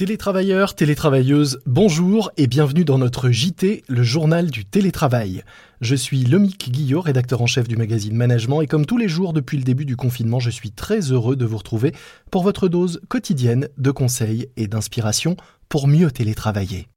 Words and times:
Télétravailleurs, 0.00 0.74
télétravailleuses, 0.74 1.60
bonjour 1.66 2.30
et 2.38 2.46
bienvenue 2.46 2.86
dans 2.86 2.96
notre 2.96 3.28
JT, 3.28 3.84
le 3.86 4.02
journal 4.02 4.50
du 4.50 4.64
télétravail. 4.64 5.44
Je 5.82 5.94
suis 5.94 6.24
Lomique 6.24 6.70
Guillot, 6.72 7.02
rédacteur 7.02 7.42
en 7.42 7.46
chef 7.46 7.68
du 7.68 7.76
magazine 7.76 8.16
Management 8.16 8.62
et 8.62 8.66
comme 8.66 8.86
tous 8.86 8.96
les 8.96 9.08
jours 9.08 9.34
depuis 9.34 9.58
le 9.58 9.62
début 9.62 9.84
du 9.84 9.96
confinement, 9.96 10.40
je 10.40 10.48
suis 10.48 10.70
très 10.70 11.12
heureux 11.12 11.36
de 11.36 11.44
vous 11.44 11.58
retrouver 11.58 11.92
pour 12.30 12.42
votre 12.42 12.66
dose 12.68 13.02
quotidienne 13.08 13.68
de 13.76 13.90
conseils 13.90 14.48
et 14.56 14.68
d'inspiration 14.68 15.36
pour 15.68 15.86
mieux 15.86 16.10
télétravailler. 16.10 16.88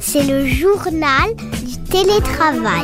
C'est 0.00 0.26
le 0.26 0.44
journal 0.44 1.36
du 1.36 1.78
télétravail. 1.88 2.82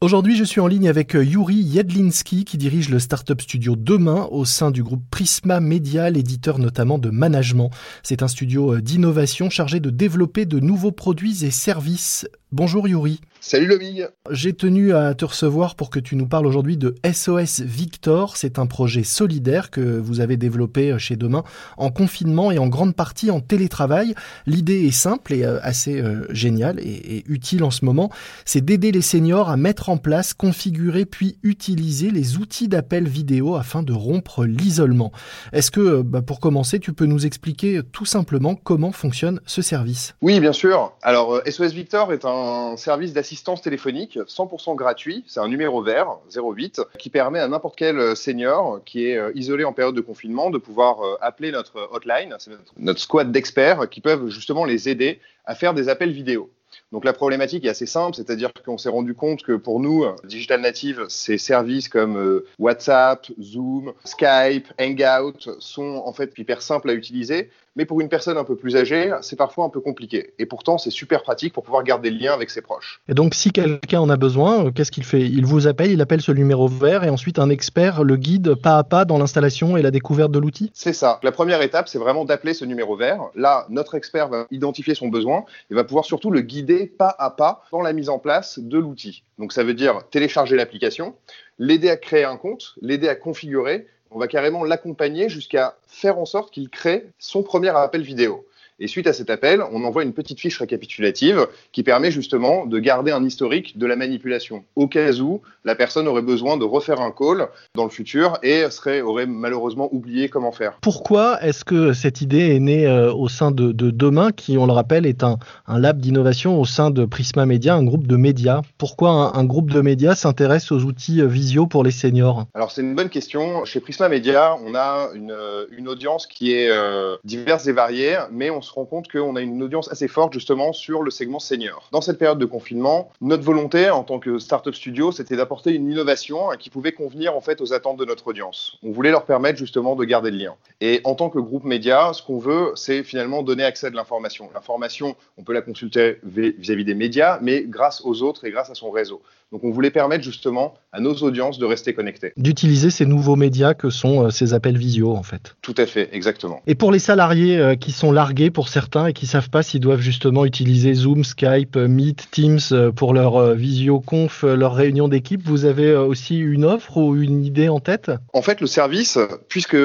Aujourd'hui, 0.00 0.36
je 0.36 0.44
suis 0.44 0.60
en 0.60 0.68
ligne 0.68 0.88
avec 0.88 1.16
euh, 1.16 1.24
Yuri 1.24 1.56
Yedlinski 1.56 2.44
qui 2.44 2.56
dirige 2.56 2.88
le 2.88 3.00
startup 3.00 3.42
studio 3.42 3.74
Demain 3.74 4.28
au 4.30 4.44
sein 4.44 4.70
du 4.70 4.84
groupe 4.84 5.02
Prisma 5.10 5.58
Media, 5.58 6.08
l'éditeur 6.08 6.60
notamment 6.60 6.98
de 6.98 7.10
management. 7.10 7.70
C'est 8.04 8.22
un 8.22 8.28
studio 8.28 8.74
euh, 8.74 8.80
d'innovation 8.80 9.50
chargé 9.50 9.80
de 9.80 9.90
développer 9.90 10.46
de 10.46 10.60
nouveaux 10.60 10.92
produits 10.92 11.44
et 11.44 11.50
services. 11.50 12.28
Bonjour 12.50 12.88
Yuri. 12.88 13.20
Salut 13.40 13.66
Lomig 13.66 14.08
J'ai 14.30 14.54
tenu 14.54 14.94
à 14.94 15.14
te 15.14 15.26
recevoir 15.26 15.76
pour 15.76 15.90
que 15.90 16.00
tu 16.00 16.16
nous 16.16 16.26
parles 16.26 16.46
aujourd'hui 16.46 16.78
de 16.78 16.94
SOS 17.04 17.60
Victor. 17.60 18.38
C'est 18.38 18.58
un 18.58 18.66
projet 18.66 19.04
solidaire 19.04 19.70
que 19.70 19.80
vous 19.80 20.20
avez 20.20 20.38
développé 20.38 20.90
euh, 20.90 20.98
chez 20.98 21.16
Demain 21.16 21.44
en 21.76 21.90
confinement 21.90 22.50
et 22.50 22.58
en 22.58 22.66
grande 22.66 22.96
partie 22.96 23.30
en 23.30 23.40
télétravail. 23.40 24.14
L'idée 24.46 24.86
est 24.86 24.92
simple 24.92 25.34
et 25.34 25.44
euh, 25.44 25.58
assez 25.62 26.00
euh, 26.00 26.26
géniale 26.30 26.80
et, 26.80 27.22
utile 27.28 27.64
en 27.64 27.70
ce 27.70 27.84
moment. 27.84 28.10
C'est 28.46 28.64
d'aider 28.64 28.92
les 28.92 29.02
seniors 29.02 29.50
à 29.50 29.58
mettre 29.58 29.90
en 29.90 29.98
place, 29.98 30.32
configurer 30.32 31.04
puis 31.04 31.38
utiliser 31.42 32.10
les 32.10 32.38
outils 32.38 32.68
d'appel 32.68 33.06
vidéo 33.06 33.56
afin 33.56 33.82
de 33.82 33.92
rompre 33.92 34.46
l'isolement. 34.46 35.12
Est-ce 35.52 35.70
que, 35.70 36.00
bah, 36.00 36.22
pour 36.22 36.40
commencer, 36.40 36.80
tu 36.80 36.94
peux 36.94 37.06
nous 37.06 37.26
expliquer 37.26 37.82
tout 37.92 38.06
simplement 38.06 38.54
comment 38.54 38.90
fonctionne 38.90 39.40
ce 39.44 39.60
service? 39.60 40.14
Oui, 40.22 40.40
bien 40.40 40.54
sûr. 40.54 40.94
Alors, 41.02 41.40
SOS 41.46 41.72
Victor 41.72 42.12
est 42.12 42.24
un 42.24 42.37
service 42.76 43.12
d'assistance 43.12 43.28
assistance 43.38 43.62
téléphonique 43.62 44.16
100% 44.16 44.74
gratuit. 44.74 45.22
C'est 45.26 45.38
un 45.38 45.48
numéro 45.48 45.82
vert, 45.82 46.18
08, 46.34 46.82
qui 46.98 47.08
permet 47.08 47.38
à 47.38 47.46
n'importe 47.46 47.76
quel 47.76 48.16
senior 48.16 48.80
qui 48.84 49.06
est 49.06 49.16
euh, 49.16 49.30
isolé 49.34 49.64
en 49.64 49.72
période 49.72 49.94
de 49.94 50.00
confinement 50.00 50.50
de 50.50 50.58
pouvoir 50.58 51.02
euh, 51.02 51.16
appeler 51.20 51.52
notre 51.52 51.88
hotline, 51.92 52.36
notre 52.78 53.00
squad 53.00 53.30
d'experts 53.30 53.88
qui 53.88 54.00
peuvent 54.00 54.28
justement 54.28 54.64
les 54.64 54.88
aider 54.88 55.20
à 55.44 55.54
faire 55.54 55.72
des 55.72 55.88
appels 55.88 56.10
vidéo. 56.10 56.50
Donc 56.92 57.04
la 57.04 57.12
problématique 57.12 57.64
est 57.64 57.68
assez 57.68 57.86
simple, 57.86 58.16
c'est-à-dire 58.16 58.50
qu'on 58.64 58.78
s'est 58.78 58.88
rendu 58.88 59.14
compte 59.14 59.42
que 59.42 59.52
pour 59.52 59.78
nous, 59.78 60.06
Digital 60.24 60.60
Native, 60.60 61.04
ces 61.08 61.36
services 61.36 61.88
comme 61.88 62.16
euh, 62.16 62.46
WhatsApp, 62.58 63.26
Zoom, 63.40 63.92
Skype, 64.04 64.68
Hangout 64.80 65.60
sont 65.60 66.02
en 66.04 66.12
fait 66.12 66.32
hyper 66.38 66.62
simples 66.62 66.90
à 66.90 66.94
utiliser, 66.94 67.50
mais 67.78 67.86
pour 67.86 68.00
une 68.00 68.08
personne 68.08 68.36
un 68.36 68.44
peu 68.44 68.56
plus 68.56 68.76
âgée, 68.76 69.14
c'est 69.22 69.36
parfois 69.36 69.64
un 69.64 69.68
peu 69.68 69.80
compliqué. 69.80 70.34
Et 70.40 70.46
pourtant, 70.46 70.78
c'est 70.78 70.90
super 70.90 71.22
pratique 71.22 71.52
pour 71.52 71.62
pouvoir 71.62 71.84
garder 71.84 72.10
le 72.10 72.18
lien 72.18 72.34
avec 72.34 72.50
ses 72.50 72.60
proches. 72.60 73.00
Et 73.08 73.14
donc, 73.14 73.34
si 73.34 73.52
quelqu'un 73.52 74.00
en 74.00 74.10
a 74.10 74.16
besoin, 74.16 74.66
euh, 74.66 74.70
qu'est-ce 74.72 74.90
qu'il 74.90 75.04
fait? 75.04 75.20
Il 75.20 75.46
vous 75.46 75.68
appelle, 75.68 75.92
il 75.92 76.00
appelle 76.00 76.20
ce 76.20 76.32
numéro 76.32 76.66
vert 76.66 77.04
et 77.04 77.08
ensuite 77.08 77.38
un 77.38 77.50
expert 77.50 78.02
le 78.02 78.16
guide 78.16 78.56
pas 78.56 78.78
à 78.78 78.82
pas 78.82 79.04
dans 79.04 79.16
l'installation 79.16 79.76
et 79.76 79.82
la 79.82 79.92
découverte 79.92 80.32
de 80.32 80.40
l'outil? 80.40 80.72
C'est 80.74 80.92
ça. 80.92 81.20
La 81.22 81.30
première 81.30 81.62
étape, 81.62 81.88
c'est 81.88 82.00
vraiment 82.00 82.24
d'appeler 82.24 82.52
ce 82.52 82.64
numéro 82.64 82.96
vert. 82.96 83.20
Là, 83.36 83.64
notre 83.70 83.94
expert 83.94 84.28
va 84.28 84.46
identifier 84.50 84.96
son 84.96 85.06
besoin 85.06 85.44
et 85.70 85.74
va 85.74 85.84
pouvoir 85.84 86.04
surtout 86.04 86.32
le 86.32 86.40
guider 86.40 86.86
pas 86.86 87.14
à 87.16 87.30
pas 87.30 87.62
dans 87.70 87.82
la 87.82 87.92
mise 87.92 88.08
en 88.08 88.18
place 88.18 88.58
de 88.58 88.78
l'outil. 88.78 89.22
Donc, 89.38 89.52
ça 89.52 89.62
veut 89.62 89.74
dire 89.74 90.00
télécharger 90.10 90.56
l'application, 90.56 91.14
l'aider 91.60 91.90
à 91.90 91.96
créer 91.96 92.24
un 92.24 92.38
compte, 92.38 92.74
l'aider 92.82 93.08
à 93.08 93.14
configurer 93.14 93.86
on 94.10 94.18
va 94.18 94.28
carrément 94.28 94.64
l'accompagner 94.64 95.28
jusqu'à 95.28 95.76
faire 95.86 96.18
en 96.18 96.24
sorte 96.24 96.52
qu'il 96.52 96.68
crée 96.70 97.06
son 97.18 97.42
premier 97.42 97.68
appel 97.68 98.02
vidéo. 98.02 98.47
Et 98.80 98.86
suite 98.86 99.08
à 99.08 99.12
cet 99.12 99.28
appel, 99.28 99.60
on 99.72 99.82
envoie 99.82 100.04
une 100.04 100.12
petite 100.12 100.38
fiche 100.38 100.58
récapitulative 100.58 101.48
qui 101.72 101.82
permet 101.82 102.12
justement 102.12 102.64
de 102.64 102.78
garder 102.78 103.10
un 103.10 103.24
historique 103.24 103.76
de 103.76 103.86
la 103.86 103.96
manipulation, 103.96 104.62
au 104.76 104.86
cas 104.86 105.12
où 105.14 105.40
la 105.64 105.74
personne 105.74 106.06
aurait 106.06 106.22
besoin 106.22 106.56
de 106.56 106.64
refaire 106.64 107.00
un 107.00 107.10
call 107.10 107.48
dans 107.74 107.84
le 107.84 107.90
futur 107.90 108.38
et 108.44 108.70
serait, 108.70 109.00
aurait 109.00 109.26
malheureusement 109.26 109.88
oublié 109.92 110.28
comment 110.28 110.52
faire. 110.52 110.78
Pourquoi 110.80 111.42
est-ce 111.42 111.64
que 111.64 111.92
cette 111.92 112.20
idée 112.20 112.54
est 112.54 112.60
née 112.60 112.86
euh, 112.86 113.12
au 113.12 113.28
sein 113.28 113.50
de, 113.50 113.72
Demain, 113.72 114.30
qui, 114.30 114.58
on 114.58 114.66
le 114.66 114.72
rappelle, 114.72 115.06
est 115.06 115.24
un, 115.24 115.38
lab 115.66 116.00
d'innovation 116.00 116.60
au 116.60 116.64
sein 116.64 116.90
de 116.90 117.04
Prisma 117.04 117.46
Media, 117.46 117.74
un 117.74 117.84
groupe 117.84 118.06
de 118.06 118.16
médias? 118.16 118.62
Pourquoi 118.76 119.36
un, 119.36 119.44
groupe 119.44 119.70
de 119.70 119.80
médias 119.80 120.14
s'intéresse 120.14 120.70
aux 120.70 120.84
outils 120.84 121.20
euh, 121.20 121.26
visio 121.26 121.66
pour 121.66 121.82
les 121.82 121.90
seniors? 121.90 122.46
Alors 122.54 122.70
c'est 122.70 122.82
une 122.82 122.94
bonne 122.94 123.08
question. 123.08 123.64
Chez 123.64 123.80
Prisma 123.80 124.08
Media, 124.08 124.56
on 124.64 124.74
a 124.74 125.08
une, 125.14 125.88
audience 125.88 126.26
qui 126.26 126.52
est 126.52 126.68
euh, 126.70 127.16
diverse 127.24 127.66
et 127.66 127.72
variée, 127.72 128.18
mais 128.30 128.50
on 128.50 128.60
se 128.68 128.74
rend 128.74 128.84
compte 128.84 129.10
qu'on 129.10 129.36
a 129.36 129.40
une 129.40 129.62
audience 129.62 129.90
assez 129.90 130.08
forte 130.08 130.32
justement 130.32 130.72
sur 130.72 131.02
le 131.02 131.10
segment 131.10 131.38
senior. 131.38 131.88
Dans 131.92 132.00
cette 132.00 132.18
période 132.18 132.38
de 132.38 132.44
confinement, 132.44 133.10
notre 133.20 133.42
volonté 133.42 133.90
en 133.90 134.04
tant 134.04 134.18
que 134.18 134.38
startup 134.38 134.74
studio, 134.74 135.10
c'était 135.12 135.36
d'apporter 135.36 135.72
une 135.72 135.90
innovation 135.90 136.50
qui 136.58 136.70
pouvait 136.70 136.92
convenir 136.92 137.34
en 137.34 137.40
fait 137.40 137.60
aux 137.60 137.72
attentes 137.72 137.98
de 137.98 138.04
notre 138.04 138.28
audience. 138.28 138.78
On 138.82 138.90
voulait 138.90 139.10
leur 139.10 139.24
permettre 139.24 139.58
justement 139.58 139.96
de 139.96 140.04
garder 140.04 140.30
le 140.30 140.38
lien. 140.38 140.54
Et 140.80 141.00
en 141.04 141.14
tant 141.14 141.30
que 141.30 141.38
groupe 141.38 141.64
média, 141.64 142.12
ce 142.12 142.22
qu'on 142.22 142.38
veut, 142.38 142.72
c'est 142.74 143.02
finalement 143.02 143.42
donner 143.42 143.64
accès 143.64 143.86
à 143.86 143.90
de 143.90 143.96
l'information. 143.96 144.50
L'information, 144.54 145.16
on 145.36 145.42
peut 145.42 145.52
la 145.52 145.62
consulter 145.62 146.18
vis-à-vis 146.24 146.84
des 146.84 146.94
médias, 146.94 147.38
mais 147.42 147.64
grâce 147.66 148.02
aux 148.04 148.22
autres 148.22 148.44
et 148.44 148.50
grâce 148.50 148.70
à 148.70 148.74
son 148.74 148.90
réseau. 148.90 149.22
Donc 149.50 149.64
on 149.64 149.70
voulait 149.70 149.90
permettre 149.90 150.22
justement 150.22 150.74
à 150.92 151.00
nos 151.00 151.14
audiences 151.14 151.58
de 151.58 151.64
rester 151.64 151.94
connectées. 151.94 152.32
D'utiliser 152.36 152.90
ces 152.90 153.06
nouveaux 153.06 153.36
médias 153.36 153.72
que 153.72 153.88
sont 153.88 154.26
euh, 154.26 154.30
ces 154.30 154.52
appels 154.52 154.76
visio 154.76 155.16
en 155.16 155.22
fait. 155.22 155.56
Tout 155.62 155.74
à 155.78 155.86
fait, 155.86 156.10
exactement. 156.12 156.60
Et 156.66 156.74
pour 156.74 156.92
les 156.92 156.98
salariés 156.98 157.58
euh, 157.58 157.74
qui 157.74 157.92
sont 157.92 158.12
largués 158.12 158.50
pour 158.58 158.68
certains 158.68 159.06
et 159.06 159.12
qui 159.12 159.28
savent 159.28 159.50
pas 159.50 159.62
s'ils 159.62 159.78
doivent 159.78 160.00
justement 160.00 160.44
utiliser 160.44 160.92
Zoom, 160.92 161.22
Skype, 161.22 161.76
Meet, 161.76 162.26
Teams 162.32 162.58
euh, 162.72 162.90
pour 162.90 163.14
leur 163.14 163.54
visio-conf, 163.54 164.42
leur 164.42 164.74
réunion 164.74 165.06
d'équipe, 165.06 165.46
vous 165.46 165.64
avez 165.64 165.94
aussi 165.94 166.38
une 166.38 166.64
offre 166.64 166.96
ou 166.96 167.14
une 167.14 167.44
idée 167.44 167.68
en 167.68 167.78
tête? 167.78 168.10
En 168.32 168.42
fait, 168.42 168.60
le 168.60 168.66
service, 168.66 169.16
puisque 169.48 169.76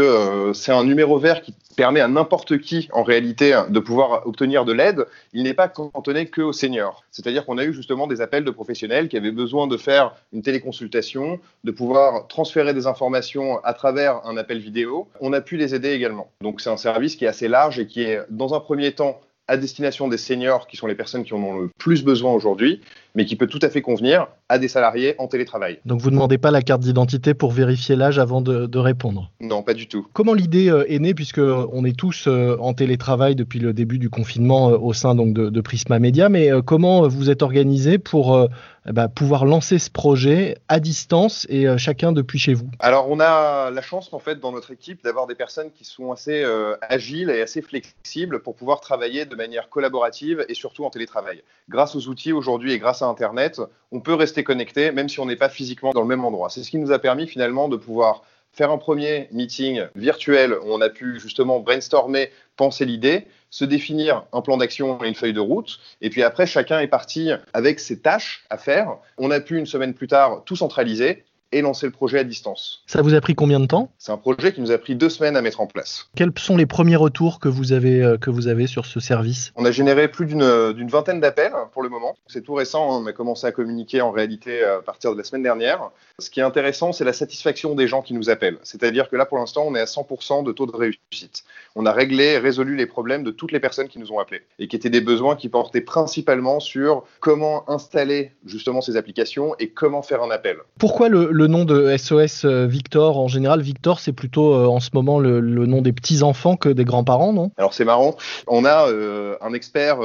c'est 0.56 0.72
un 0.72 0.86
numéro 0.86 1.20
vert 1.20 1.44
qui 1.44 1.54
permet 1.76 2.00
à 2.00 2.08
n'importe 2.08 2.60
qui, 2.60 2.90
en 2.92 3.04
réalité, 3.04 3.60
de 3.70 3.80
pouvoir 3.80 4.26
obtenir 4.28 4.66
de 4.66 4.74
l'aide, 4.74 5.06
il 5.34 5.44
n'est 5.44 5.54
pas 5.54 5.68
cantonné 5.68 6.28
que 6.28 6.42
aux 6.42 6.54
seniors. 6.54 7.04
C'est-à-dire 7.12 7.46
qu'on 7.46 7.58
a 7.58 7.64
eu 7.66 7.74
justement 7.74 8.08
des 8.08 8.22
appels 8.22 8.44
de 8.44 8.52
professionnels 8.52 9.08
qui 9.08 9.18
avaient 9.18 9.32
besoin 9.32 9.68
de 9.68 9.78
faire 9.78 10.16
une 10.32 10.42
téléconsultation, 10.42 11.40
de 11.64 11.72
pouvoir 11.72 12.28
transférer 12.28 12.74
des 12.74 12.88
informations 12.88 13.64
à 13.64 13.74
travers 13.74 14.22
un 14.26 14.38
appel 14.38 14.60
vidéo. 14.60 15.08
On 15.20 15.34
a 15.34 15.42
pu 15.42 15.58
les 15.58 15.76
aider 15.76 15.92
également. 15.92 16.30
Donc 16.42 16.62
c'est 16.62 16.70
un 16.70 16.78
service 16.78 17.16
qui 17.16 17.26
est 17.26 17.30
assez 17.30 17.48
large 17.48 17.80
et 17.80 17.88
qui 17.88 18.04
est, 18.04 18.22
dans 18.30 18.54
un 18.54 18.60
premier 18.60 18.92
temps, 18.92 19.20
à 19.48 19.58
destination 19.58 20.08
des 20.08 20.18
seniors, 20.18 20.68
qui 20.68 20.78
sont 20.78 20.88
les 20.88 20.96
personnes 20.96 21.24
qui 21.24 21.34
en 21.34 21.44
ont 21.44 21.60
le 21.60 21.70
plus 21.78 22.04
besoin 22.04 22.32
aujourd'hui, 22.32 22.82
mais 23.16 23.26
qui 23.26 23.36
peut 23.36 23.48
tout 23.48 23.60
à 23.62 23.70
fait 23.70 23.82
convenir 23.82 24.28
à 24.50 24.58
des 24.58 24.68
salariés 24.68 25.16
en 25.18 25.28
télétravail. 25.28 25.80
Donc 25.86 26.02
vous 26.02 26.10
ne 26.10 26.16
demandez 26.16 26.38
pas 26.38 26.52
la 26.52 26.62
carte 26.62 26.82
d'identité 26.82 27.34
pour 27.34 27.52
vérifier 27.52 27.96
l'âge 27.96 28.20
avant 28.20 28.42
de, 28.42 28.78
répondre? 28.78 29.32
Non, 29.40 29.64
pas 29.64 29.74
du 29.74 29.88
tout. 29.88 30.08
Comment 30.14 30.34
l'idée 30.34 30.70
euh, 30.70 30.92
est 30.92 31.00
née, 31.00 31.14
puisque 31.14 31.40
on 31.40 31.86
est 31.86 31.98
tous 31.98 32.26
euh, 32.28 32.58
en 32.60 32.74
télétravail 32.74 33.36
depuis 33.36 33.60
le 33.60 33.72
début 33.72 33.98
du 33.98 34.10
confinement 34.10 34.72
euh, 34.72 34.78
au 34.78 34.94
sein 34.94 35.16
donc, 35.16 35.34
de, 35.34 35.62
Prisma 35.62 36.00
Media, 36.00 36.28
mais 36.28 36.50
comment 36.66 37.08
vous 37.08 37.30
êtes 37.30 37.42
organisé 37.42 37.98
pour 37.98 38.50
eh 38.86 38.92
ben, 38.92 39.08
pouvoir 39.08 39.46
lancer 39.46 39.80
ce 39.80 39.90
projet 39.90 40.58
à 40.68 40.82
distance 40.82 41.48
et 41.50 41.66
chacun 41.78 42.12
depuis 42.12 42.38
chez 42.38 42.54
vous? 42.54 42.70
Alors 42.80 43.10
on 43.10 43.22
a 43.22 43.72
la 43.72 43.82
chance 43.82 44.12
en 44.12 44.20
fait 44.20 44.42
dans 44.42 44.52
notre 44.52 44.72
équipe 44.72 45.02
d'avoir 45.02 45.26
des 45.26 45.36
personnes 45.36 45.72
qui 45.72 45.86
sont 45.86 46.12
assez 46.12 46.44
agiles 46.82 47.30
et 47.30 47.42
assez 47.42 47.62
flexibles 47.62 48.42
pour 48.42 48.56
pouvoir 48.56 48.82
travailler 48.82 49.26
de 49.26 49.36
manière 49.36 49.70
collaborative 49.70 50.46
et 50.50 50.54
surtout 50.54 50.84
en 50.84 50.90
télétravail. 50.90 51.44
Grâce 51.70 51.96
aux 51.96 52.10
outils 52.10 52.34
aujourd'hui 52.34 52.74
et 52.74 52.80
grâce 52.80 53.03
Internet, 53.10 53.62
on 53.92 54.00
peut 54.00 54.14
rester 54.14 54.44
connecté 54.44 54.92
même 54.92 55.10
si 55.10 55.20
on 55.20 55.26
n'est 55.26 55.36
pas 55.36 55.50
physiquement 55.50 55.92
dans 55.92 56.02
le 56.02 56.08
même 56.08 56.26
endroit. 56.26 56.50
C'est 56.50 56.64
ce 56.64 56.72
qui 56.72 56.78
nous 56.78 56.92
a 56.92 57.00
permis 57.00 57.28
finalement 57.28 57.70
de 57.70 57.78
pouvoir 57.78 58.24
faire 58.54 58.72
un 58.72 58.78
premier 58.78 59.28
meeting 59.32 59.82
virtuel 59.96 60.54
où 60.54 60.68
on 60.68 60.82
a 60.82 60.90
pu 60.90 61.20
justement 61.20 61.60
brainstormer, 61.60 62.30
penser 62.56 62.86
l'idée, 62.86 63.28
se 63.50 63.66
définir 63.66 64.26
un 64.32 64.42
plan 64.42 64.58
d'action 64.58 65.04
et 65.04 65.08
une 65.08 65.16
feuille 65.16 65.34
de 65.34 65.40
route. 65.40 65.80
Et 66.02 66.10
puis 66.10 66.24
après, 66.24 66.46
chacun 66.46 66.80
est 66.80 66.88
parti 66.88 67.32
avec 67.54 67.80
ses 67.80 68.00
tâches 68.00 68.46
à 68.50 68.58
faire. 68.58 68.98
On 69.18 69.32
a 69.32 69.40
pu 69.40 69.58
une 69.58 69.66
semaine 69.66 69.94
plus 69.94 70.08
tard 70.08 70.44
tout 70.46 70.56
centraliser 70.56 71.26
et 71.54 71.62
lancer 71.62 71.86
le 71.86 71.92
projet 71.92 72.20
à 72.20 72.24
distance. 72.24 72.84
Ça 72.88 73.02
vous 73.02 73.14
a 73.14 73.22
pris 73.22 73.36
combien 73.36 73.60
de 73.60 73.66
temps? 73.66 73.92
C'est 73.98 74.12
un 74.12 74.18
projet 74.18 74.54
qui 74.54 74.62
nous 74.62 74.72
a 74.72 74.78
pris 74.78 74.96
deux 74.96 75.10
semaines 75.10 75.38
à 75.38 75.42
mettre 75.42 75.62
en 75.62 75.68
place. 75.68 76.10
Quels 76.16 76.32
sont 76.38 76.58
les 76.58 76.66
premiers 76.66 76.96
retours 76.96 77.40
que 77.40 77.48
vous 77.48 77.72
avez, 77.72 78.02
euh, 78.02 78.18
que 78.18 78.30
vous 78.30 78.48
avez 78.48 78.68
sur 78.68 78.86
ce 78.86 79.00
service? 79.00 79.54
On 79.56 79.66
a 79.66 79.72
généré 79.72 80.08
plus 80.08 80.26
d'une 80.26 80.90
vingtaine 80.90 81.20
d'appels 81.20 81.54
pour 81.72 81.84
le 81.84 81.90
moment. 81.90 82.16
C'est 82.28 82.42
tout 82.42 82.54
récent, 82.54 83.02
on 83.02 83.06
a 83.06 83.14
commencé 83.14 83.48
à 83.48 83.52
communiquer 83.52 84.02
en 84.02 84.12
réalité 84.12 84.64
à 84.64 84.82
partir 84.82 85.14
de 85.14 85.18
la 85.18 85.24
semaine 85.24 85.44
dernière. 85.44 85.90
Ce 86.20 86.30
qui 86.30 86.40
est 86.40 86.44
intéressant, 86.44 86.92
c'est 86.92 87.06
la 87.06 87.14
satisfaction 87.14 87.76
des 87.76 87.88
gens 87.88 88.02
qui 88.02 88.14
nous 88.14 88.30
appellent. 88.30 88.58
C'est-à-dire 88.64 89.10
que 89.10 89.16
là, 89.16 89.26
pour 89.26 89.38
l'instant, 89.38 89.64
on 89.68 89.76
est 89.76 89.80
à 89.80 89.86
100% 89.86 90.44
de 90.44 90.52
taux 90.52 90.66
de 90.66 90.76
réussite. 90.76 91.44
On 91.76 91.86
a 91.86 91.92
réglé, 91.92 92.38
résolu 92.38 92.76
les 92.76 92.86
problèmes 92.86 93.24
de 93.24 93.32
toutes 93.32 93.52
les 93.52 93.60
personnes 93.60 93.88
qui 93.88 94.00
nous 94.00 94.12
ont 94.12 94.20
appelés 94.20 94.42
et 94.60 94.68
qui 94.68 94.76
étaient 94.76 94.90
des 94.90 95.02
besoins 95.02 95.36
qui 95.36 95.50
portaient 95.50 95.82
principalement 95.82 96.60
sur 96.60 97.04
comment 97.20 97.70
installer 97.70 98.32
justement 98.46 98.82
ces 98.82 98.98
applications 98.98 99.56
et 99.60 99.70
comment 99.70 100.02
faire 100.02 100.22
un 100.24 100.32
appel. 100.32 100.58
Pourquoi 100.78 101.10
le, 101.10 101.43
nom 101.48 101.66
de 101.66 101.96
SOS 101.98 102.46
euh, 102.46 102.66
Victor 102.66 103.18
En 103.18 103.28
général, 103.28 103.62
Victor, 103.62 104.00
c'est 104.00 104.14
plutôt 104.14 104.54
euh, 104.54 104.66
en 104.66 104.80
ce 104.80 104.90
moment 104.94 105.20
le, 105.20 105.42
nom 105.42 105.82
des 105.82 105.94
petits-enfants 105.94 106.58
que 106.58 106.70
des 106.70 106.86
grands-parents, 106.86 107.34
non? 107.34 107.52
Alors 107.58 107.74
c'est 107.74 107.86
marrant. 107.86 108.16
On 108.48 108.66
a 108.66 108.88
euh, 108.90 109.38
un 109.42 109.54
expert 109.54 110.00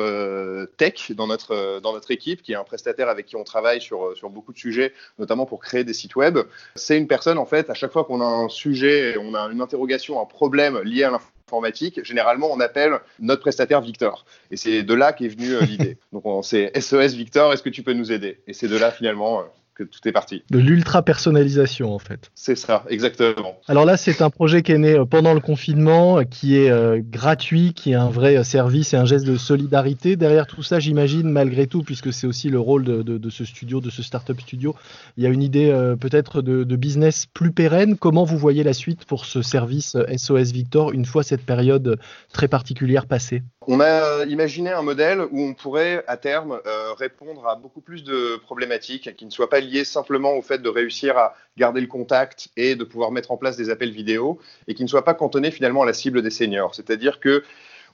tech 0.76 1.12
dans 1.12 1.26
notre, 1.26 1.80
dans 1.80 1.92
notre 1.92 2.10
équipe 2.10 2.42
qui 2.42 2.52
est 2.52 2.56
un 2.56 2.64
prestataire 2.64 3.08
avec 3.08 3.26
qui 3.26 3.36
on 3.36 3.44
travaille 3.44 3.80
sur, 3.80 4.16
sur 4.16 4.30
beaucoup 4.30 4.52
de 4.52 4.58
sujets, 4.58 4.92
notamment 5.18 5.46
pour 5.46 5.60
créer 5.60 5.84
des 5.84 5.94
sites 5.94 6.16
web. 6.16 6.38
C'est 6.74 6.98
une 6.98 7.06
personne, 7.06 7.38
en 7.38 7.46
fait, 7.46 7.70
à 7.70 7.74
chaque 7.74 7.92
fois 7.92 8.04
qu'on 8.04 8.20
a 8.20 8.24
un 8.24 8.48
sujet, 8.48 9.16
on 9.18 9.34
a 9.34 9.40
une 9.50 9.60
interrogation, 9.60 10.20
un 10.20 10.26
problème 10.26 10.80
lié 10.82 11.04
à 11.04 11.10
l'informatique, 11.10 12.04
généralement 12.04 12.48
on 12.52 12.60
appelle 12.60 12.98
notre 13.20 13.40
prestataire 13.40 13.80
Victor. 13.80 14.24
Et 14.50 14.56
c'est 14.56 14.82
de 14.82 14.94
là 14.94 15.12
qu'est 15.12 15.28
venue 15.28 15.54
euh, 15.54 15.60
l'idée. 15.62 15.98
Donc 16.12 16.24
c'est 16.44 16.78
SOS 16.78 17.14
Victor, 17.14 17.52
est-ce 17.52 17.62
que 17.62 17.70
tu 17.70 17.82
peux 17.82 17.94
nous 17.94 18.12
aider? 18.12 18.40
Et 18.46 18.52
c'est 18.52 18.68
de 18.68 18.76
là 18.76 18.90
finalement 18.90 19.40
euh, 19.40 19.44
que 19.78 19.84
tout 19.84 20.06
est 20.08 20.12
parti. 20.12 20.42
De 20.50 20.58
l'ultra 20.58 21.02
personnalisation 21.02 21.94
en 21.94 22.00
fait. 22.00 22.32
C'est 22.34 22.56
ça, 22.56 22.84
exactement. 22.88 23.60
Alors 23.68 23.84
là, 23.84 23.96
c'est 23.96 24.22
un 24.22 24.30
projet 24.30 24.62
qui 24.62 24.72
est 24.72 24.78
né 24.78 24.94
euh, 24.94 25.04
pendant 25.04 25.34
le 25.34 25.40
confinement, 25.40 26.24
qui 26.24 26.56
est 26.56 26.70
euh, 26.70 27.00
gratuit, 27.00 27.74
qui 27.74 27.92
est 27.92 27.94
un 27.94 28.10
vrai 28.10 28.36
euh, 28.36 28.42
service 28.42 28.92
et 28.92 28.96
un 28.96 29.04
geste 29.04 29.24
de 29.24 29.36
solidarité. 29.36 30.16
Derrière 30.16 30.48
tout 30.48 30.64
ça, 30.64 30.80
j'imagine, 30.80 31.30
malgré 31.30 31.68
tout, 31.68 31.82
puisque 31.82 32.12
c'est 32.12 32.26
aussi 32.26 32.48
le 32.48 32.58
rôle 32.58 32.84
de, 32.84 33.30
ce 33.30 33.44
studio, 33.44 33.80
de 33.80 33.90
ce 33.90 34.02
startup 34.02 34.40
studio, 34.40 34.74
il 35.16 35.22
y 35.22 35.26
a 35.26 35.30
une 35.30 35.42
idée 35.42 35.72
peut-être 36.00 36.42
de, 36.42 36.64
de, 36.64 36.76
business 36.76 37.26
plus 37.26 37.52
pérenne. 37.52 37.96
Comment 37.96 38.24
vous 38.24 38.38
voyez 38.38 38.64
la 38.64 38.72
suite 38.72 39.04
pour 39.04 39.26
ce 39.26 39.42
service 39.42 39.96
SOS 40.16 40.52
Victor 40.52 40.92
une 40.92 41.04
fois 41.04 41.22
cette 41.22 41.44
période 41.44 41.98
très 42.32 42.48
particulière 42.48 43.06
passée? 43.06 43.42
On 43.70 43.80
a 43.80 44.24
imaginé 44.24 44.70
un 44.70 44.80
modèle 44.80 45.20
où 45.30 45.42
on 45.42 45.52
pourrait 45.52 46.02
à 46.06 46.16
terme 46.16 46.58
répondre 46.96 47.46
à 47.46 47.54
beaucoup 47.54 47.82
plus 47.82 48.02
de 48.02 48.36
problématiques 48.38 49.14
qui 49.14 49.26
ne 49.26 49.30
soient 49.30 49.50
pas 49.50 49.60
lié 49.60 49.84
simplement 49.84 50.32
au 50.32 50.40
fait 50.40 50.62
de 50.62 50.70
réussir 50.70 51.18
à 51.18 51.34
garder 51.58 51.82
le 51.82 51.86
contact 51.86 52.48
et 52.56 52.76
de 52.76 52.84
pouvoir 52.84 53.10
mettre 53.10 53.30
en 53.30 53.36
place 53.36 53.58
des 53.58 53.68
appels 53.68 53.90
vidéo 53.90 54.38
et 54.68 54.74
qui 54.74 54.84
ne 54.84 54.88
soit 54.88 55.04
pas 55.04 55.12
cantonné 55.12 55.50
finalement 55.50 55.82
à 55.82 55.86
la 55.86 55.92
cible 55.92 56.22
des 56.22 56.30
seniors. 56.30 56.74
C'est-à-dire 56.74 57.20
que 57.20 57.44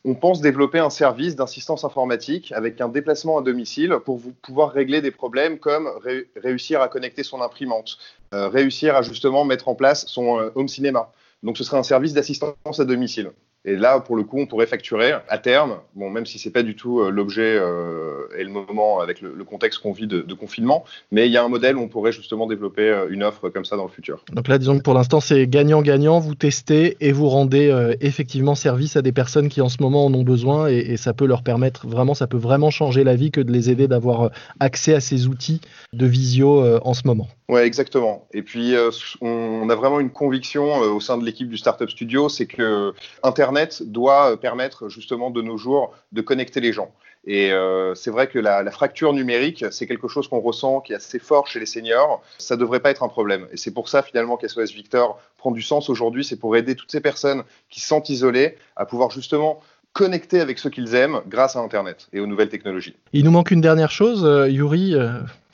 on 0.05 0.15
pense 0.15 0.41
développer 0.41 0.79
un 0.79 0.91
service 0.91 1.35
d'assistance 1.35 1.83
informatique 1.83 2.53
avec 2.53 2.81
un 2.81 2.89
déplacement 2.89 3.39
à 3.39 3.43
domicile 3.43 3.97
pour 4.05 4.21
pouvoir 4.43 4.71
régler 4.71 5.01
des 5.01 5.11
problèmes 5.11 5.59
comme 5.59 5.91
réussir 6.37 6.83
à 6.83 6.89
connecter 6.89 7.23
son 7.23 7.41
imprimante, 7.41 7.99
euh, 8.35 8.49
réussir 8.49 8.97
à 8.97 9.03
justement 9.03 9.45
mettre 9.45 9.69
en 9.69 9.75
place 9.75 10.07
son 10.07 10.39
euh, 10.39 10.51
home 10.55 10.69
cinéma. 10.69 11.11
Donc 11.43 11.57
ce 11.57 11.65
serait 11.65 11.79
un 11.79 11.83
service 11.83 12.13
d'assistance 12.13 12.79
à 12.79 12.85
domicile. 12.85 13.31
Et 13.67 13.77
là, 13.77 13.99
pour 14.01 14.15
le 14.15 14.25
coup, 14.25 14.39
on 14.39 14.47
pourrait 14.47 14.67
facturer 14.67 15.15
à 15.29 15.39
terme, 15.39 15.77
même 15.97 16.27
si 16.27 16.39
c'est 16.39 16.51
pas 16.51 16.63
du 16.63 16.77
tout 16.77 17.01
euh, 17.01 17.11
l'objet 17.11 17.57
euh, 17.59 18.27
et 18.39 18.45
le 18.45 18.51
moment 18.51 19.01
avec 19.01 19.23
le, 19.23 19.43
contexte 19.45 19.81
qu'on 19.81 19.93
vit 19.93 20.07
de, 20.07 20.35
confinement, 20.35 20.85
mais 21.11 21.27
il 21.27 21.33
y 21.33 21.39
a 21.39 21.45
un 21.45 21.49
modèle 21.49 21.77
où 21.77 21.81
on 21.81 21.89
pourrait 21.89 22.13
justement 22.13 22.47
développer 22.47 22.83
euh, 22.83 23.07
une 23.09 23.23
offre 23.23 23.49
comme 23.49 23.65
ça 23.65 23.77
dans 23.77 23.85
le 23.85 23.91
futur. 23.91 24.23
Donc 24.33 24.49
là, 24.49 24.59
disons 24.59 24.77
que 24.77 24.83
pour 24.83 24.93
l'instant, 24.93 25.21
c'est 25.21 25.47
gagnant-gagnant. 25.47 26.19
Vous 26.19 26.35
testez 26.35 26.97
et 27.01 27.13
vous 27.13 27.29
rendez 27.29 27.95
effectivement 28.01 28.55
service 28.55 28.97
à 28.97 29.03
des 29.03 29.13
personnes 29.13 29.49
qui 29.49 29.61
en 29.61 29.69
ce 29.69 29.79
moment 29.81 30.05
en 30.05 30.13
ont 30.13 30.25
besoin 30.25 30.69
et, 30.69 30.77
et, 30.77 30.97
ça 30.97 31.15
peut 31.15 31.27
leur 31.27 31.43
permettre 31.43 31.87
vraiment, 31.87 32.15
ça 32.15 32.27
peut 32.27 32.37
vraiment 32.37 32.71
changer 32.71 33.05
la 33.05 33.17
vie 33.17 33.31
que 33.31 33.41
de 33.41 33.53
les 33.53 33.71
aider 33.71 33.89
d'avoir 33.89 34.31
accès 34.61 34.95
à 34.95 35.01
ces 35.01 35.27
outils 35.27 35.61
de 35.93 36.07
visio 36.07 36.63
en 36.83 36.95
ce 36.95 37.03
moment. 37.07 37.29
Ouais, 37.49 37.67
exactement. 37.67 38.27
Et 38.33 38.43
puis, 38.43 38.75
on 39.21 39.69
a 39.69 39.75
vraiment 39.75 40.01
une 40.01 40.11
conviction 40.11 40.79
au 40.79 41.01
sein 41.01 41.19
de 41.19 41.25
l'équipe 41.25 41.49
du 41.49 41.59
Startup 41.59 41.91
Studio, 41.91 42.31
c'est 42.31 42.47
que 42.47 42.95
Internet 43.23 43.83
doit 43.83 44.41
permettre 44.41 44.89
justement 44.89 45.31
de 45.31 45.43
nos 45.43 45.59
jours 45.59 45.95
de 46.13 46.23
connecter 46.23 46.61
les 46.61 46.73
gens. 46.73 46.91
Et 47.27 47.53
euh, 47.53 47.95
c'est 47.95 48.11
vrai 48.11 48.27
que 48.27 48.39
la, 48.39 48.71
fracture 48.71 49.13
numérique, 49.13 49.65
c'est 49.71 49.87
quelque 49.87 50.09
chose 50.09 50.29
qu'on 50.29 50.41
ressent 50.41 50.81
qui 50.81 50.93
est 50.93 50.97
assez 50.97 51.19
fort 51.19 51.47
chez 51.47 51.59
les 51.59 51.67
seniors. 51.67 52.23
Ça 52.39 52.57
ne 52.57 52.61
devrait 52.61 52.81
pas 52.81 52.91
être 52.91 53.03
un 53.03 53.09
problème. 53.09 53.47
Et 53.53 53.57
c'est 53.57 53.73
pour 53.73 53.89
ça 53.89 54.03
finalement 54.03 54.37
qu'SOS 54.37 54.73
Victor 54.75 55.19
prend 55.39 55.51
du 55.51 55.63
sens 55.63 55.89
aujourd'hui. 55.89 56.25
C'est 56.25 56.39
pour 56.39 56.57
aider 56.57 56.75
toutes 56.75 56.91
ces 56.91 57.01
personnes 57.01 57.43
qui 57.71 57.81
se 57.81 57.89
sentent 57.89 58.11
isolées 58.11 58.57
à 58.77 58.85
pouvoir 58.85 59.11
justement 59.11 59.61
connecter 59.93 60.41
avec 60.41 60.59
ceux 60.59 60.71
qu'ils 60.71 60.95
aiment 60.95 61.21
grâce 61.29 61.57
à 61.57 61.61
Internet 61.61 62.09
et 62.13 62.21
aux 62.21 62.27
nouvelles 62.27 62.49
technologies. 62.49 62.97
Il 63.13 63.25
nous 63.25 63.31
manque 63.31 63.53
une 63.53 63.61
dernière 63.61 63.93
chose, 63.93 64.25
euh, 64.25 64.49
Yuri. 64.49 64.95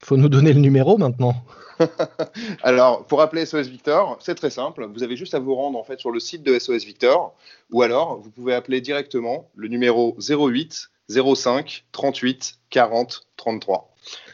Faut 0.03 0.17
nous 0.17 0.29
donner 0.29 0.53
le 0.53 0.61
numéro 0.61 0.99
maintenant. 0.99 1.35
alors, 2.63 3.05
pour 3.07 3.21
appeler 3.21 3.47
SOS 3.47 3.69
Victor, 3.69 4.19
c'est 4.21 4.35
très 4.35 4.51
simple. 4.51 4.87
Vous 4.93 5.03
avez 5.03 5.17
juste 5.17 5.35
à 5.35 5.39
vous 5.39 5.55
rendre 5.55 5.79
en 5.79 5.85
fait 5.85 5.99
sur 5.99 6.11
le 6.11 6.21
site 6.21 6.43
de 6.43 6.59
SOS 6.59 6.85
Victor, 6.85 7.35
ou 7.71 7.83
alors 7.83 8.19
vous 8.19 8.31
pouvez 8.31 8.55
appeler 8.55 8.81
directement 8.81 9.49
le 9.55 9.69
numéro 9.69 10.17
08 10.19 10.91
05 11.09 11.85
38 11.93 12.59
40 12.71 13.27
33. 13.37 13.90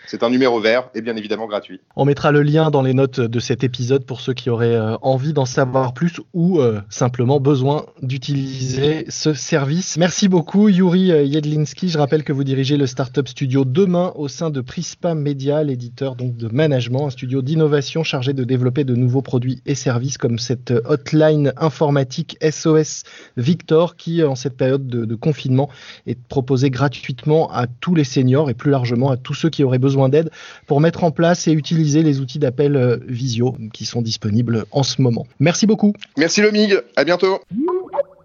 C'est 0.06 0.22
un 0.22 0.30
numéro 0.30 0.60
vert 0.60 0.88
et 0.94 1.02
bien 1.02 1.16
évidemment 1.16 1.48
gratuit. 1.48 1.80
On 1.96 2.04
mettra 2.04 2.30
le 2.30 2.42
lien 2.42 2.70
dans 2.70 2.82
les 2.82 2.94
notes 2.94 3.20
de 3.20 3.40
cet 3.40 3.64
épisode 3.64 4.04
pour 4.04 4.20
ceux 4.20 4.34
qui 4.34 4.50
auraient 4.50 4.76
euh, 4.76 4.96
envie 5.02 5.32
d'en 5.32 5.46
savoir 5.46 5.94
plus 5.94 6.20
ou 6.32 6.60
euh, 6.60 6.80
simplement 6.88 7.40
besoin 7.40 7.86
d'utiliser 8.02 9.04
ce 9.08 9.34
service. 9.34 9.96
Merci 9.96 10.28
beaucoup 10.28 10.68
Yuri 10.68 11.10
euh, 11.10 11.26
Jedlinski. 11.26 11.88
Je 11.88 11.98
rappelle 11.98 12.22
que 12.22 12.32
vous 12.32 12.44
dirigez 12.44 12.76
le 12.76 12.86
Startup 12.86 13.26
Studio 13.26 13.64
demain 13.64 14.12
au 14.14 14.28
sein 14.28 14.50
de 14.50 14.60
Prispa 14.60 15.16
Media, 15.16 15.64
l'éditeur 15.64 16.14
donc 16.14 16.36
de 16.36 16.46
management, 16.48 17.06
un 17.06 17.10
studio 17.10 17.42
d'innovation 17.42 18.04
chargé 18.04 18.32
de 18.32 18.44
développer 18.44 18.84
de 18.84 18.94
nouveaux 18.94 19.22
produits 19.22 19.60
et 19.66 19.74
services 19.74 20.18
comme 20.18 20.38
cette 20.38 20.72
hotline 20.84 21.52
informatique 21.56 22.38
SOS 22.48 23.02
Victor 23.36 23.96
qui 23.96 24.22
en 24.22 24.36
cette 24.36 24.56
période 24.56 24.86
de, 24.86 25.04
de 25.04 25.14
confinement 25.16 25.68
est 26.06 26.18
proposée 26.28 26.70
gratuitement 26.70 27.50
à 27.50 27.66
tous 27.66 27.96
les 27.96 28.04
seniors 28.04 28.50
et 28.50 28.54
plus 28.54 28.70
largement 28.70 29.10
à 29.10 29.16
tous 29.16 29.34
ceux 29.34 29.50
qui 29.50 29.64
auraient 29.64 29.78
besoin 29.78 29.95
d'aide 30.08 30.30
pour 30.66 30.80
mettre 30.80 31.04
en 31.04 31.10
place 31.10 31.48
et 31.48 31.52
utiliser 31.52 32.02
les 32.02 32.20
outils 32.20 32.38
d'appel 32.38 32.76
euh, 32.76 32.98
visio 33.08 33.56
qui 33.72 33.84
sont 33.84 34.02
disponibles 34.02 34.64
en 34.70 34.82
ce 34.82 35.02
moment. 35.02 35.26
Merci 35.40 35.66
beaucoup. 35.66 35.92
Merci 36.16 36.42
Lomig, 36.42 36.78
à 36.96 37.04
bientôt. 37.04 37.40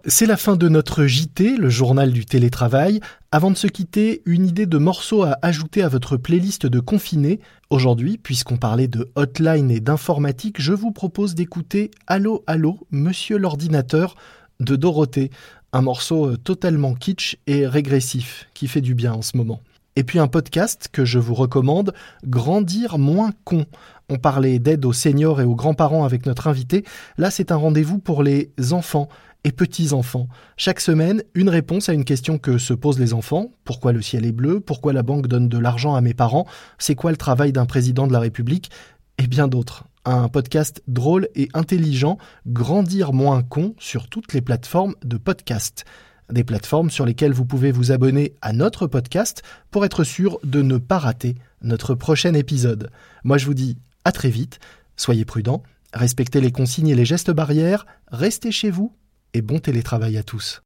C'est 0.04 0.26
la 0.26 0.36
fin 0.36 0.56
de 0.56 0.68
notre 0.68 1.06
JT, 1.06 1.56
le 1.56 1.68
journal 1.68 2.10
du 2.10 2.26
télétravail. 2.26 2.98
Avant 3.30 3.52
de 3.52 3.56
se 3.56 3.68
quitter, 3.68 4.20
une 4.26 4.46
idée 4.46 4.66
de 4.66 4.76
morceau 4.76 5.22
à 5.22 5.38
ajouter 5.42 5.80
à 5.82 5.88
votre 5.88 6.16
playlist 6.16 6.66
de 6.66 6.80
confinés. 6.80 7.38
Aujourd'hui, 7.70 8.18
puisqu'on 8.18 8.56
parlait 8.56 8.88
de 8.88 9.10
hotline 9.14 9.70
et 9.70 9.78
d'informatique, 9.78 10.60
je 10.60 10.72
vous 10.72 10.90
propose 10.90 11.36
d'écouter 11.36 11.92
Allô, 12.08 12.42
allô, 12.48 12.80
monsieur 12.90 13.38
l'ordinateur 13.38 14.16
de 14.58 14.74
Dorothée. 14.74 15.30
Un 15.72 15.82
morceau 15.82 16.30
euh, 16.30 16.36
totalement 16.36 16.94
kitsch 16.94 17.36
et 17.46 17.66
régressif 17.66 18.48
qui 18.54 18.66
fait 18.66 18.80
du 18.80 18.96
bien 18.96 19.12
en 19.12 19.22
ce 19.22 19.36
moment. 19.36 19.60
Et 19.94 20.04
puis 20.04 20.18
un 20.18 20.26
podcast 20.26 20.88
que 20.90 21.04
je 21.04 21.18
vous 21.18 21.34
recommande, 21.34 21.92
Grandir 22.24 22.98
moins 22.98 23.32
con. 23.44 23.66
On 24.08 24.16
parlait 24.16 24.58
d'aide 24.58 24.84
aux 24.86 24.94
seniors 24.94 25.40
et 25.40 25.44
aux 25.44 25.54
grands-parents 25.54 26.04
avec 26.04 26.24
notre 26.24 26.46
invité. 26.46 26.84
Là, 27.18 27.30
c'est 27.30 27.52
un 27.52 27.56
rendez-vous 27.56 27.98
pour 27.98 28.22
les 28.22 28.52
enfants 28.70 29.08
et 29.44 29.52
petits-enfants. 29.52 30.28
Chaque 30.56 30.80
semaine, 30.80 31.22
une 31.34 31.50
réponse 31.50 31.88
à 31.88 31.92
une 31.92 32.04
question 32.04 32.38
que 32.38 32.56
se 32.56 32.72
posent 32.72 32.98
les 32.98 33.12
enfants. 33.12 33.50
Pourquoi 33.64 33.92
le 33.92 34.00
ciel 34.00 34.24
est 34.24 34.32
bleu? 34.32 34.60
Pourquoi 34.60 34.94
la 34.94 35.02
banque 35.02 35.26
donne 35.26 35.48
de 35.48 35.58
l'argent 35.58 35.94
à 35.94 36.00
mes 36.00 36.14
parents? 36.14 36.46
C'est 36.78 36.94
quoi 36.94 37.10
le 37.10 37.16
travail 37.18 37.52
d'un 37.52 37.66
président 37.66 38.06
de 38.06 38.12
la 38.12 38.20
République? 38.20 38.70
Et 39.18 39.26
bien 39.26 39.46
d'autres. 39.46 39.84
Un 40.04 40.28
podcast 40.28 40.82
drôle 40.88 41.28
et 41.34 41.48
intelligent, 41.54 42.18
Grandir 42.46 43.12
moins 43.12 43.42
con 43.42 43.74
sur 43.78 44.08
toutes 44.08 44.32
les 44.32 44.40
plateformes 44.40 44.94
de 45.04 45.16
podcast 45.16 45.84
des 46.32 46.44
plateformes 46.44 46.90
sur 46.90 47.06
lesquelles 47.06 47.32
vous 47.32 47.44
pouvez 47.44 47.72
vous 47.72 47.92
abonner 47.92 48.34
à 48.42 48.52
notre 48.52 48.86
podcast 48.86 49.42
pour 49.70 49.84
être 49.84 50.04
sûr 50.04 50.38
de 50.44 50.62
ne 50.62 50.78
pas 50.78 50.98
rater 50.98 51.36
notre 51.62 51.94
prochain 51.94 52.34
épisode. 52.34 52.90
Moi 53.24 53.38
je 53.38 53.46
vous 53.46 53.54
dis 53.54 53.78
à 54.04 54.12
très 54.12 54.30
vite, 54.30 54.58
soyez 54.96 55.24
prudents, 55.24 55.62
respectez 55.92 56.40
les 56.40 56.52
consignes 56.52 56.88
et 56.88 56.94
les 56.94 57.04
gestes 57.04 57.30
barrières, 57.30 57.86
restez 58.08 58.50
chez 58.50 58.70
vous 58.70 58.94
et 59.34 59.42
bon 59.42 59.58
télétravail 59.58 60.16
à 60.16 60.22
tous. 60.22 60.62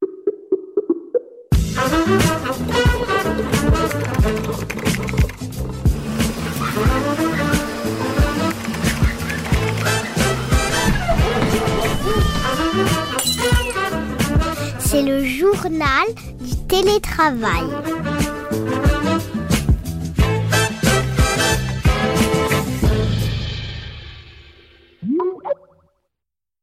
Journal 15.24 16.06
du 16.40 16.56
télétravail. 16.68 17.64